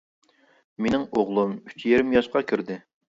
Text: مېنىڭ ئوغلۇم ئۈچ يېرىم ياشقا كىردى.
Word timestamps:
مېنىڭ 0.85 1.05
ئوغلۇم 1.19 1.53
ئۈچ 1.73 1.85
يېرىم 1.93 2.17
ياشقا 2.19 2.43
كىردى. 2.53 2.81